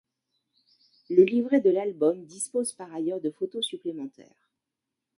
Le 1.11 1.21
livret 1.23 1.61
de 1.61 1.69
l'album 1.69 2.25
dispose 2.25 2.73
par 2.73 2.91
ailleurs 2.91 3.21
de 3.21 3.29
photos 3.29 3.63
supplémentaires. 3.63 4.49